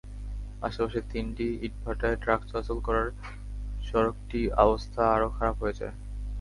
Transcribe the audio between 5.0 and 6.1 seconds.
আরও খারাপ হয়ে যায়।